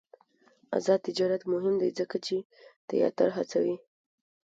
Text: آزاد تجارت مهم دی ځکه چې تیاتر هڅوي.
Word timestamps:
آزاد 0.77 0.99
تجارت 1.07 1.41
مهم 1.53 1.75
دی 1.81 1.89
ځکه 1.99 2.17
چې 2.25 2.35
تیاتر 2.89 3.29
هڅوي. 3.37 3.77